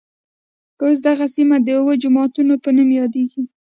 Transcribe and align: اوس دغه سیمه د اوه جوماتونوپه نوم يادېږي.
اوس 0.81 0.97
دغه 1.07 1.25
سیمه 1.35 1.57
د 1.63 1.67
اوه 1.79 1.93
جوماتونوپه 2.03 2.69
نوم 2.75 2.89
يادېږي. 2.99 3.43